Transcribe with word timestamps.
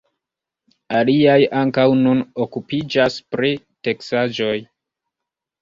Aliaj 0.99 1.35
ankaŭ 1.59 1.85
nun 1.99 2.23
okupiĝas 2.45 3.19
pri 3.37 3.53
teksaĵoj. 3.89 4.53